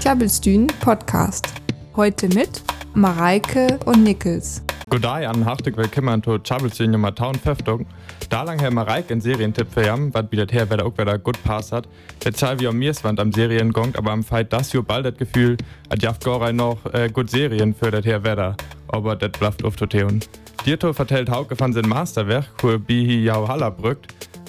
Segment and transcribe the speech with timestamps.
[0.00, 1.48] Klabbelstühn Podcast.
[1.96, 2.62] Heute mit
[2.92, 4.62] Mareike und Nickels.
[4.90, 7.86] Godai an hartelijk willkommen to Chabelstühn Nummer 1050.
[8.28, 11.18] Da lang Herr Mareike einen Serientipp für jam, was wieder her, wer da auch wieder
[11.18, 11.88] gut passt hat.
[12.22, 15.56] Der wie am Mirswand am Seriengong, aber am Fight das jo bald das Gefühl,
[15.88, 18.54] at jaft noch äh, gut Serien für das her Wetter.
[18.88, 20.20] Aber das bleibt auf Toteon.
[20.66, 23.70] Dierto vertellt Hauke von sein Masterwerk, wo Bihi Jau Haller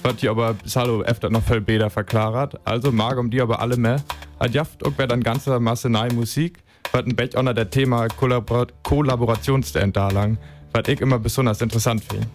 [0.04, 2.60] was die aber Salo öfter noch viel besser verklart.
[2.66, 4.02] Also mag um die aber alle mehr.
[4.40, 6.60] Hat jaft auch dann ganze Masse neue Musik,
[6.92, 10.38] was ein Bech unter der Thema Kollabor Kollaborationsstand da lang,
[10.74, 12.28] was ich immer besonders interessant finde.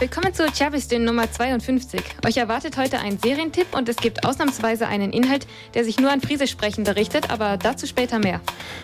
[0.00, 2.02] Willkommen zu Chabistin Nummer 52.
[2.26, 6.20] Euch erwartet heute ein Serientipp und es gibt ausnahmsweise einen Inhalt, der sich nur an
[6.20, 8.40] Friesesprechende richtet, aber dazu später mehr.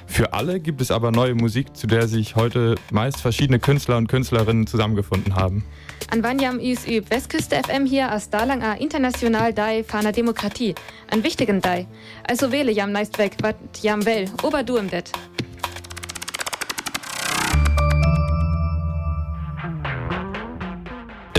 [0.07, 4.07] Für alle gibt es aber neue Musik, zu der sich heute meist verschiedene Künstler und
[4.07, 5.65] Künstlerinnen zusammengefunden haben.
[6.13, 10.77] An Wanjam üs üb Westküste FM hier as Dalang a international Dai Fana Demokratie.
[11.11, 11.89] An wichtigen Dai.
[12.23, 15.11] Also wähle jam neist weg, wat jam well, ober du im Det.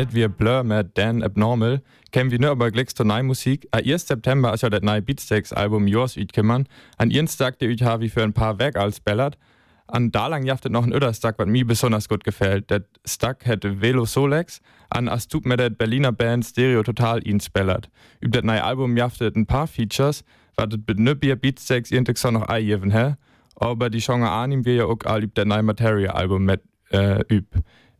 [0.02, 1.80] Det wir Blur med Dan Abnormal,
[2.12, 3.68] kennen wir nur über Glicks zur neue Musik.
[3.70, 4.08] Am 1.
[4.08, 6.68] September ist ja das neue Beatsteaks Album Yours uitgekommen.
[6.98, 9.38] An ihren Tag der ich wie für ein paar Werk als Ballad.
[9.86, 12.72] An dalang jaftet noch ein Öderstack, was mir besonders gut gefällt.
[12.72, 17.92] Der Stack hätte Velo Solex, an Astup mit der Berliner Band Stereo Total ihn spellert.
[18.22, 20.24] Über das neue Album jaftet ein paar Features,
[20.56, 23.18] was mit Nöbier Beatsteaks irgendwie so noch eingeben, hä?
[23.56, 27.24] Aber die Chance annehmen wir ja auch all über das neue Material Album mit äh,
[27.32, 27.46] üb.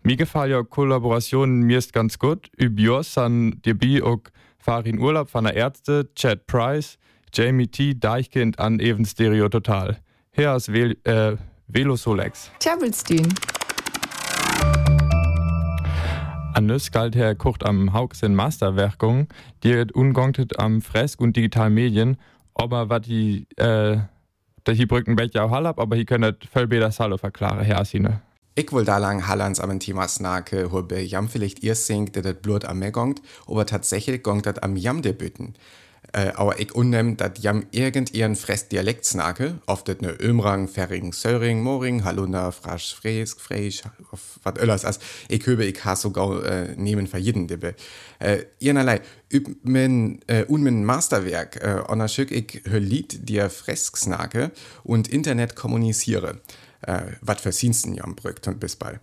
[0.04, 2.50] Mir gefallen ja Kollaborationen mir ist ganz gut.
[2.58, 4.22] Über Jos an dir auch
[4.58, 6.98] Farin Urlaub von der Ärzte, Chad Price,
[7.32, 9.98] Jamie T, Deichkind an Even Stereo Total.
[10.32, 12.50] Hier ist Vel äh, Velo Solex.
[12.60, 13.32] Klabbelstühn.
[16.56, 19.28] An Nüss galt Herr Kucht am Haugs in Masterwerkung,
[19.64, 22.18] die ungongtet am Fresk und digitalen Medien,
[22.56, 24.00] aber was die, äh,
[24.64, 28.22] dass die Brücken welche auch hallab, aber hier können voll besser Salo verklaren, Herr Asine.
[28.54, 32.36] Ich will da lang Hallands am Thema snake, hobe jam vielleicht ihr singt, dat das
[32.36, 35.54] Blut am mir gongt, aber tatsächlich gongt dat am jam de Bütten.
[36.14, 41.62] Äh, aber ich unnehm, dat jam irgendehren frest Dialekt snake, oft ne Ömrang, Ferring, Söring,
[41.62, 43.84] Moring, Haluna, Frasch, Fresk, Freisch,
[44.44, 45.00] wat öllers as.
[45.30, 47.76] Ich höbe, ich has sogar äh, nehmen für jeden dibbe.
[48.20, 49.02] Äh, ihrnerlei,
[49.32, 54.52] üb men, äh, un men Masterwerk, äh, onna schück ich hör Lied dir fresk snake
[54.84, 56.42] und Internet kommuniziere
[56.82, 59.00] äh, wat für Sinsten jam brückt und bis bald.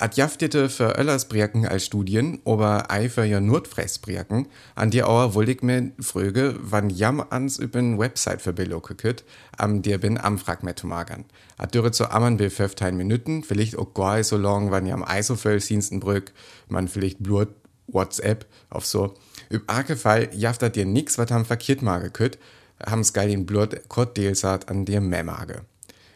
[0.00, 5.34] Ad jaftete für Öllers Brierken als Studien, aber ei für ja Notfressbrierken, an die Auer
[5.34, 9.24] wollte ich mir fröge, wann jam ans üben Website für gekütt,
[9.58, 11.26] am dir bin am Frag mehr zu magern.
[11.58, 15.60] Ad dürre zu ammern will 15 Minuten, vielleicht auch gar so lang, wann jam Eisoföll
[15.60, 16.32] Sinsten brück,
[16.68, 17.48] man vielleicht blut
[17.86, 19.12] WhatsApp auf so.
[19.52, 22.38] Üb arke Fall jaftet dir nix, wat ham verkehrt mage kütt,
[22.86, 25.60] ham's geil den Blut kort Deelsat an dir mehr mage.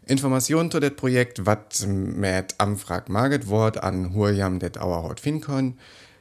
[0.07, 5.79] Informationen zu dem Projekt, was mit Amfrag maget wort an Hurjam det Auerhaut finden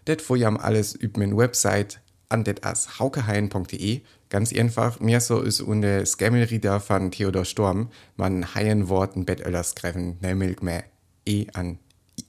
[0.07, 1.99] det Fujam alles üb min Website
[2.29, 4.01] an det as haukehaien.de.
[4.29, 9.75] Ganz einfach, mir so ist unde Scammelrieder von Theodor Storm, man haien Worten bet öllers
[9.75, 10.83] greffen, nämlich mehr
[11.25, 11.77] E an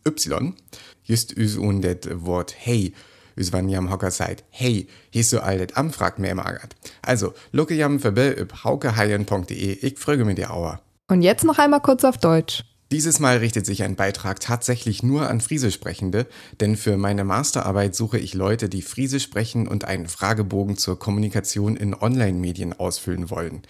[0.06, 0.54] Y.
[1.02, 2.92] Just is un det Wort hey,
[3.36, 6.76] us wann jam hocker seid, hey, hier so all det Amfrag mehr magert.
[7.02, 10.80] Also, lucke jam verbe üb haukehaien.de, ich frage mir dir Auer.
[11.08, 12.64] Und jetzt noch einmal kurz auf Deutsch.
[12.90, 16.26] Dieses Mal richtet sich ein Beitrag tatsächlich nur an Friesesprechende,
[16.60, 21.76] denn für meine Masterarbeit suche ich Leute, die Friesisch sprechen und einen Fragebogen zur Kommunikation
[21.76, 23.62] in Online-Medien ausfüllen wollen.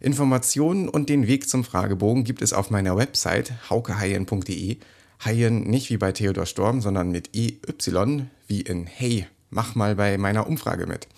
[0.00, 4.78] Informationen und den Weg zum Fragebogen gibt es auf meiner Website haukehaien.de.
[5.24, 7.58] Haien nicht wie bei Theodor Storm, sondern mit EY,
[8.46, 11.08] wie in Hey, mach mal bei meiner Umfrage mit.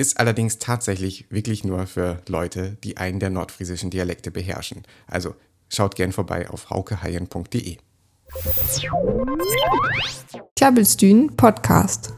[0.00, 4.84] Ist allerdings tatsächlich wirklich nur für Leute, die einen der nordfriesischen Dialekte beherrschen.
[5.06, 5.34] Also
[5.68, 7.76] schaut gern vorbei auf haukehaien.de.
[10.56, 12.14] Klabbelstühn Podcast.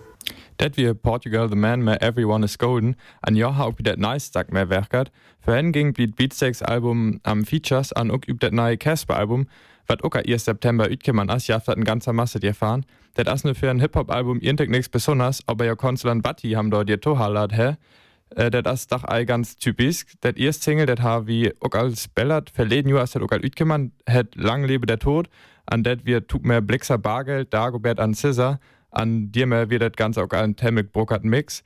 [0.61, 4.53] Det wir Portugal the man mehr Everyone is Golden, an Jahr auch das nice Tag
[4.53, 5.11] mehr werkert.
[5.47, 9.47] Ihn ging wie Beatsteaks Album am Features an auch über das neue Casper Album,
[9.87, 10.45] was auch 1.
[10.45, 12.87] September utgemann as, ja, hat ein ganzer Masse dir fahren.
[13.15, 16.89] Das ist nur für ein Hip-Hop-Album irgendwie nichts besonders, aber ja Konsulan Batti haben dort
[16.89, 17.77] ihr Tohalat, hä?
[18.37, 20.07] Äh, das ist doch all ganz typisch.
[20.21, 23.45] Das erste Single, das habe wie auch als Ballad verleden Jahr ist das auch als
[23.45, 25.29] utgemann, hat Lang lebe der Tod,
[25.67, 28.59] an det wir tut mehr Blixer Bargeld, Dagobert an Scissor,
[28.93, 31.65] an dir mehr wird das Ganze auch ein Temmek Brokert Mix.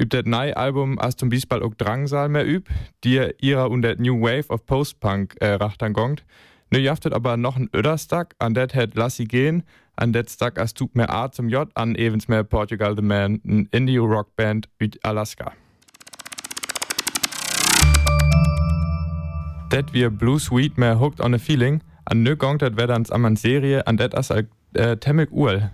[0.00, 2.68] Üb das neue Album as zum Beispiel auch Drangsal mehr üb,
[3.02, 6.24] dir ihrer und der New Wave of Post-Punk äh, rachtern gongt.
[6.70, 9.64] Nu jaftet aber noch ein Öderstack, an det het Lassi gehen,
[9.96, 13.40] an det Stack as tut mehr A zum J, an evens mehr Portugal the Man,
[13.44, 15.52] ein Indie-Rock-Band mit Alaska.
[19.70, 21.82] Det wir Blue Sweet mehr Hooked on a Feeling.
[22.04, 25.70] An nö gongt dat wer ans am Serie an det as äh, temmig uel.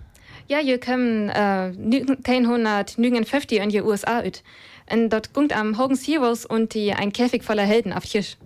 [0.47, 4.43] Ja, je kommen äh, 1950 in die USA ut.
[4.91, 8.37] Und dort gungt am Hogan's Heroes und die ein Käfig voller Helden auf Tisch.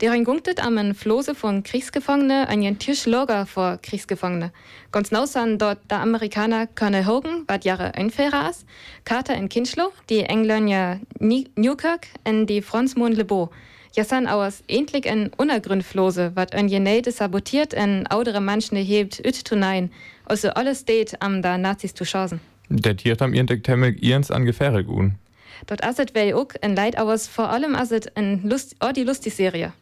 [0.00, 4.50] Deren gungtet am en Flose von Kriegsgefangene an ihren Tischlager vor Kriegsgefangene.
[4.90, 8.64] Ganz nausan dort der Amerikaner Colonel Hogan, wat Jahre einfährer as,
[9.04, 13.50] Carter in Kinchlow, die Engländer Newkirk und die Franzmon Lebeau.
[13.94, 19.44] Ja san aus endlich en Unergründflose, wat ein Jenede sabotiert en audere Manchen hebt üt
[19.44, 19.90] tunein,
[20.24, 22.40] also alles steht am da Nazis zu chancen.
[22.68, 25.18] Der Tier am ihren Temmel ihrens an Gefähre gun.
[25.66, 29.34] Dort aset well ook en Leid aus vor allem aset en Lust, oh, die lustige
[29.34, 29.72] Serie.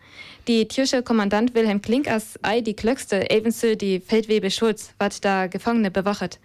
[0.48, 5.46] Die türkische Kommandant Wilhelm Klink as ei die Klöckste ebenso die Feldwebe Schulz, wat da
[5.46, 6.38] Gefangene bewachet.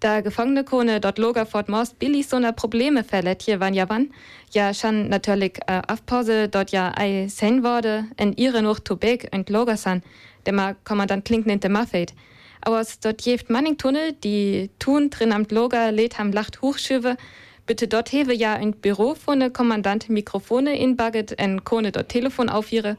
[0.00, 4.10] Da Gefangene kone dort Loger Fort Most Billy so Probleme verlet hier wann ja wann.
[4.50, 9.48] Ja schon natürlich äh, Afpause dort ja ei sein wurde en ihre noch Tobek und
[9.48, 10.02] Loger san,
[10.44, 12.12] der ma Kommandant Klink nennt Maffeit.
[12.64, 17.16] Aber dort jeft Manning Tunnel, die tun drin am Loger lädt ham Lacht hochschüwe,
[17.66, 22.10] Bitte dort hewe ja ein Büro von der Kommandant Mikrofone in Bagget en Kone dort
[22.10, 22.98] Telefon aufhire.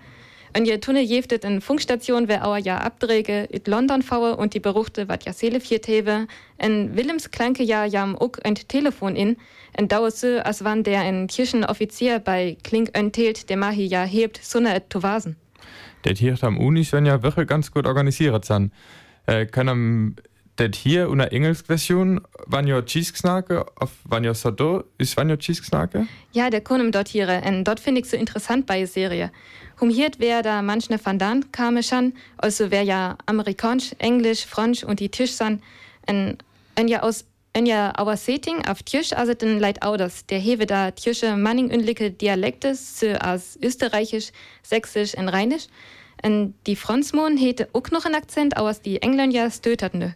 [0.58, 4.60] Und je tunne jeftet in Funkstation, wer auer ja Abträge in London faue und die
[4.60, 6.28] Beruchte wat ja Seele viert hewe.
[6.58, 9.38] En Willems Klanke ja jam uck ein Telefon in.
[9.74, 14.60] En dauerse, als wann der ein Kirchenoffizier bei Klink enthält, der mahi ja hebt, so
[14.60, 15.36] ne et Tovasen.
[16.06, 18.72] Der Tier am Unis wenn ja wirklich ganz gut organisiert sein.
[19.28, 20.16] Äh, können
[20.58, 26.62] det hier una engelsk version vanjo cheesesnake auf vanjo sado ist vanjo cheesesnake ja der
[26.62, 29.32] kunem dort hier en dort finde ich so interessant bei serie.
[29.82, 34.84] Hum hiert wer da manchne van dan kame schon also wer ja amerikanisch englisch fransch
[34.84, 35.62] und die tisch san
[36.08, 36.38] en
[36.76, 40.26] en ja aus en ja our setting auf tisch also den leid auders.
[40.28, 44.32] Der hewe da tische manning unlicke dialekte so as österreichisch
[44.64, 45.68] sächsisch en rheinisch
[46.26, 50.16] en die franzmon hete ook noch en akzent aus die engländer stöterne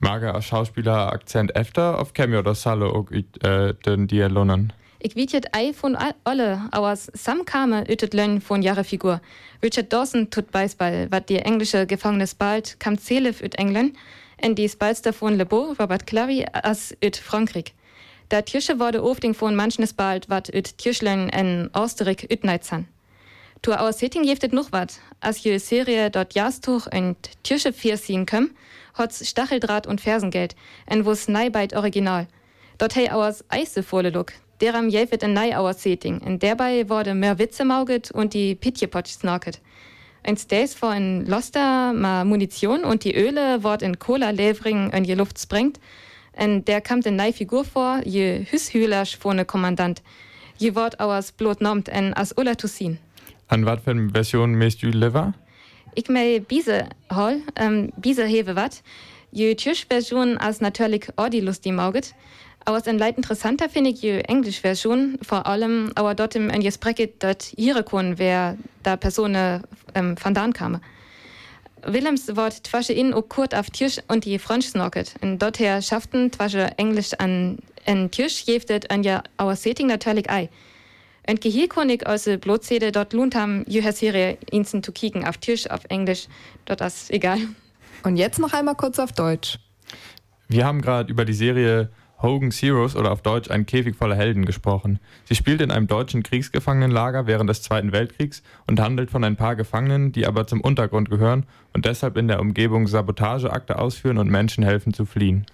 [0.00, 4.72] Mager als Schauspieler Akzent efter auf Cameo oder Salo auch äh, den Dialonen.
[4.98, 9.20] Ich weet jet ei von alle, aber sam kame ütet lönn von jahre Figur.
[9.62, 13.94] Richard Dawson tut Beisball, wat die englische Gefangenes bald kam Zelef üt England,
[14.38, 17.74] en die Spalster von Le Beau, Robert Clary as üt Frankreich.
[18.30, 22.86] Der Tirsche wurde ofting von manchnes bald wat üt Tischlen en Austerik üt Neizan.
[23.62, 27.16] Tu aus Setting jeftet noch wat, as je Serie dort Jastuch und
[27.74, 28.56] vier ziehen können,
[28.96, 32.26] hotz Stacheldraht und Fersengeld, en wos Neibeit Original.
[32.78, 37.14] Dort hei auers Eise vorle Look, deram jefet en Nei auer Setting, en derbei wurde
[37.14, 39.60] mehr Witze mauget und die Pitjepotsch snorket.
[40.22, 45.04] Ein Stays vor en Loster ma Munition und die Öle wort in Cola levering en
[45.04, 45.78] je Luft sprengt,
[46.32, 50.00] en der kam den Nei Figur vor, je Hüshülersch vorne Kommandant.
[50.56, 52.98] Je wort auers blot nomt en as Ulla Tussin.
[53.50, 55.34] An wat für Version mest du liver?
[55.96, 58.80] Ich mei Biese hall, ähm, Biese hewe wat.
[59.32, 62.14] Je Tischversion als natürlich ordi lustig mauget.
[62.64, 66.70] Aber es ein Leid interessanter finde ich je Englisch Version, vor allem aber dort im
[66.70, 70.80] Spreket dort ihre Kunden, wer da Person ähm, van dan kam.
[71.82, 75.14] Willems Wort twasche in o kurt auf Tisch und die Fransch snorket.
[75.22, 80.48] Und dorther schafften twasche Englisch an en Tisch jeftet an ja our setting natürlich ei.
[81.30, 85.70] Und Gehirkonig aus der Blotzede dort lohnt haben, jüher Serie inzen zu kicken auf Tisch,
[85.70, 86.26] auf Englisch,
[86.64, 87.38] dort ist egal.
[88.02, 89.60] Und jetzt noch einmal kurz auf Deutsch.
[90.48, 91.90] Wir haben gerade über die Serie
[92.20, 94.98] Hogan's Heroes oder auf Deutsch ein Käfig voller Helden gesprochen.
[95.24, 99.54] Sie spielt in einem deutschen Kriegsgefangenenlager während des Zweiten Weltkriegs und handelt von ein paar
[99.54, 104.64] Gefangenen, die aber zum Untergrund gehören und deshalb in der Umgebung Sabotageakte ausführen und Menschen
[104.64, 105.46] helfen zu fliehen.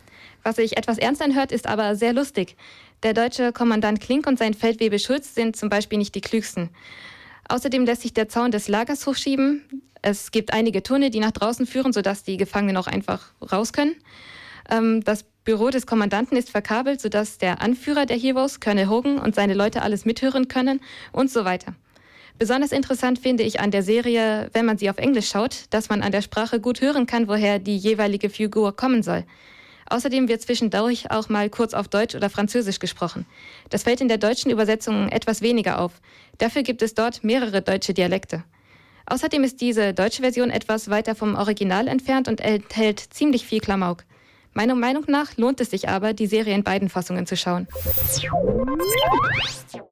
[0.47, 2.55] Was sich etwas ernst anhört, ist aber sehr lustig.
[3.03, 6.71] Der deutsche Kommandant Klink und sein Feldwebel Schulz sind zum Beispiel nicht die klügsten.
[7.49, 9.83] Außerdem lässt sich der Zaun des Lagers hochschieben.
[10.03, 13.97] Es gibt einige Turne, die nach draußen führen, sodass die Gefangenen auch einfach raus können.
[14.71, 19.35] Ähm, das Büro des Kommandanten ist verkabelt, sodass der Anführer der Heroes, Colonel Hogan, und
[19.35, 20.79] seine Leute alles mithören können
[21.11, 21.75] und so weiter.
[22.39, 26.03] Besonders interessant finde ich an der Serie, wenn man sie auf Englisch schaut, dass man
[26.03, 29.25] an der Sprache gut hören kann, woher die jeweilige Figur kommen soll.
[29.89, 33.27] Außerdem wird zwischendurch auch mal kurz auf Deutsch oder Französisch gesprochen.
[33.71, 35.93] Das fällt in der deutschen Übersetzung etwas weniger auf.
[36.39, 38.45] Dafür gibt es dort mehrere deutsche Dialekte.
[39.07, 44.05] Außerdem ist diese deutsche Version etwas weiter vom Original entfernt und enthält ziemlich viel Klamauk.
[44.53, 47.69] Meiner Meinung nach lohnt es sich aber, die Serie in beiden Fassungen zu schauen.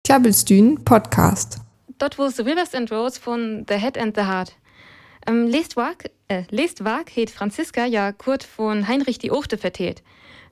[0.02, 1.58] Klabbelstühn Podcast.
[1.98, 4.54] Dort wo The Rivers and Roads von The Head and the Heart.
[5.26, 10.02] Ähm, Leestwag äh, Leestwag heet Franziska ja Kurt von Heinrich die Ochte vertelt.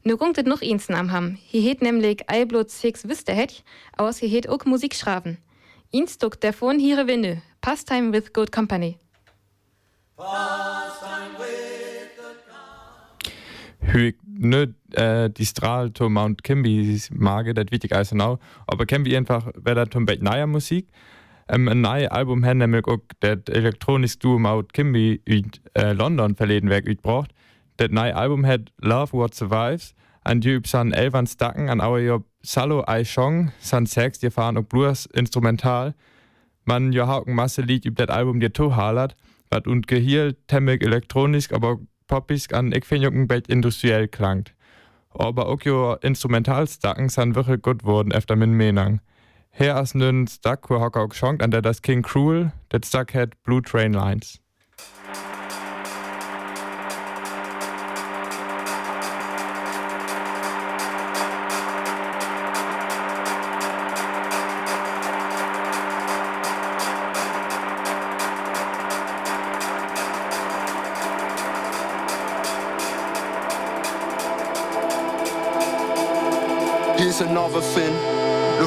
[0.02, 1.38] Nu gunktet noch Insen am Ham.
[1.52, 3.62] Hi heet nämlich Eiblot six wüste het,
[3.96, 5.38] aus hi heet ook Musik schraven.
[5.90, 7.42] Instuk davon hire Winne.
[7.60, 8.96] Pastime with Good Company.
[13.92, 18.38] Hur nu äh, die Strahl to Mount Kimby mage, das wichtig also now.
[18.66, 20.88] Aber Kimby einfach, wer da zum Bett neuer Musik.
[21.52, 26.34] Ähm, ein neues Album haben nämlich auch das elektronische Duo Mount Kimby in äh, London
[26.34, 27.32] verleden Werk braucht.
[27.76, 29.94] Das neue Album hat Love What Survives.
[30.24, 34.30] An die üb san elvan stacken an auer job Salo Ai Chong, san Sex, die
[34.30, 35.94] fahren auch Blues instrumental.
[36.64, 39.14] Man jo hauken Masse Lied üb das Album dir to halert,
[39.50, 44.54] wat und gehiel temmig elektronisch, aber poppisk an ich find ein Bett industriell klangt.
[45.10, 49.00] Aber auch jo Instrumentalstacken san wirklich gut wurden efter min Menang.
[49.54, 53.14] Her as nun Stack, wo hocker auch schonkt, an der das King Cruel, das Stack
[53.14, 54.38] hat Blue Train Lines.
[77.20, 78.11] Another thing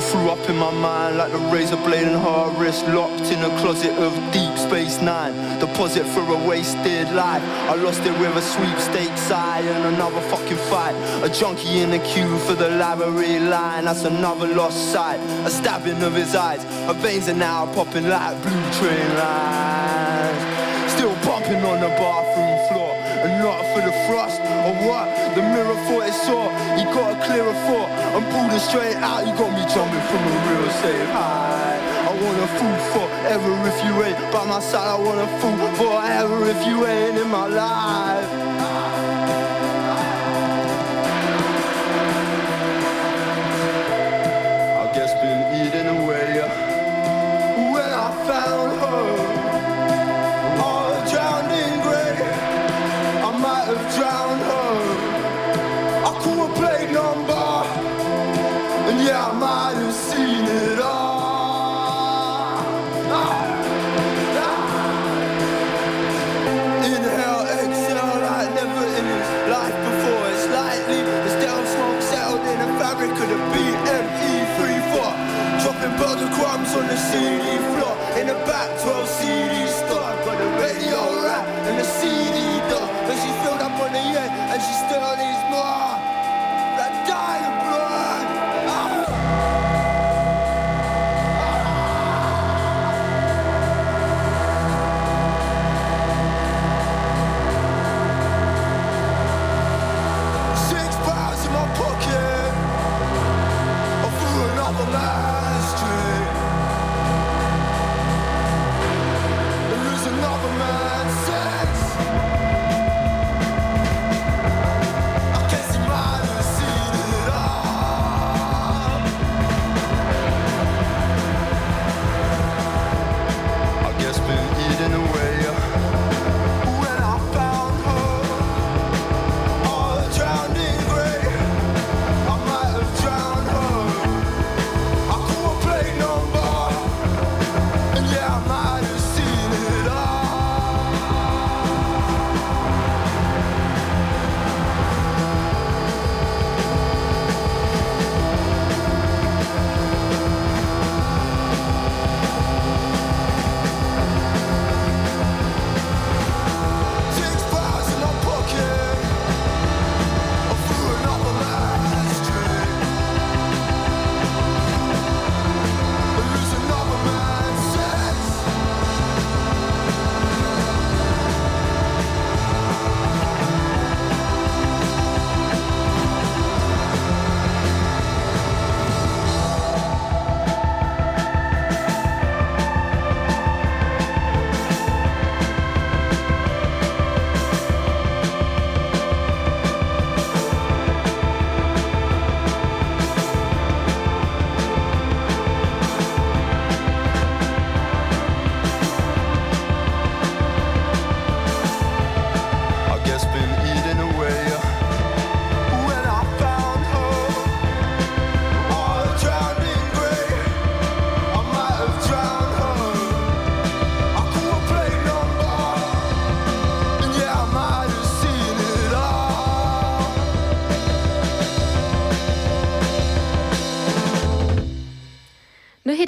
[0.02, 3.50] flew up in my mind like the razor blade in her wrist, locked in a
[3.60, 5.34] closet of Deep Space Nine.
[5.60, 7.44] Deposit for a wasted life.
[7.72, 10.96] I lost it with a sweepstakes eye and another fucking fight.
[11.24, 13.86] A junkie in the queue for the library line.
[13.86, 15.20] That's another lost sight.
[15.46, 16.64] A stabbing of his eyes.
[16.88, 20.92] Her veins are now popping like blue train lines.
[20.92, 22.35] Still bumping on the bathroom
[25.76, 26.50] The mirror thought it saw.
[26.78, 27.90] He got a clearer thought
[28.32, 29.28] pulled it straight out.
[29.28, 31.80] You got me jumping from a real safe high.
[32.08, 34.88] I want a fool forever if you ain't by my side.
[34.88, 38.55] I want a fool forever if you ain't in my life.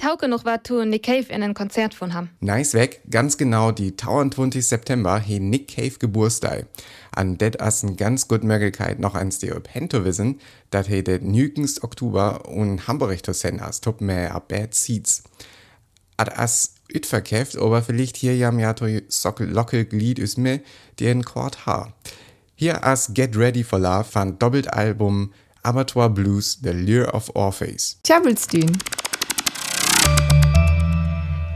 [0.03, 2.29] Hauke noch war zu Nick Cave in ein Konzert von ham.
[2.39, 4.67] Nice weg, ganz genau die 22.
[4.67, 6.65] September he Nick Cave Geburtstag.
[7.11, 10.39] An det as eine ganz gut Möglichkeit noch eins die ob Hento wissen,
[10.71, 15.23] dat he det nügens Oktober und Hamburg zu senden as, top mehr a bad seats.
[16.17, 20.61] Ad as utverkäft, aber vielleicht hier jam ja to sockel lockel glied is mir,
[20.99, 21.93] den Quart ha.
[22.55, 25.31] Hier as Get Ready for Love von Doppeltalbum
[25.63, 27.99] Abattoir Blues The Lure of Orpheus.
[28.03, 28.77] Tjabelstühn.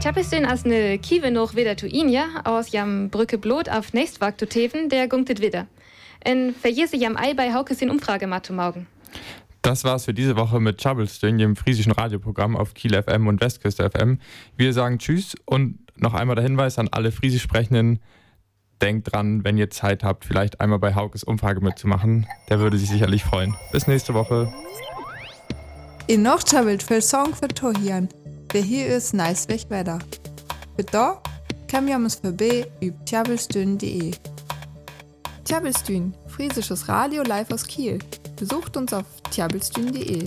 [0.02, 4.48] Tjabelstühn as ne Kiewe noch wieder zu Inja, aus jam Brücke Blot auf nächstwag zu
[4.48, 5.68] teven, der gunktet wieder.
[6.24, 8.88] En verjese jam Ei bei Haukes in Umfrage mat zu morgen.
[9.62, 13.88] Das war's für diese Woche mit Chabelstön, dem friesischen Radioprogramm auf Kiel FM und Westküste
[13.88, 14.18] FM.
[14.56, 18.00] Wir sagen Tschüss und noch einmal der Hinweis an alle friesisch Sprechenden.
[18.80, 22.26] Denkt dran, wenn ihr Zeit habt, vielleicht einmal bei Haukes Umfrage mitzumachen.
[22.50, 23.54] Der würde sich sicherlich freuen.
[23.70, 24.52] Bis nächste Woche.
[26.08, 28.08] In noch tjabelt für Song für Tohian.
[28.52, 29.98] Wer hier ist, nice weiter.
[30.76, 31.22] Für da
[31.68, 34.10] kann wir uns vorbei über tjabelstühn.de.
[35.46, 37.98] Tjabelstühn, friesisches Radio live aus Kiel.
[38.36, 40.26] Besucht uns auf tjabelstühn.de.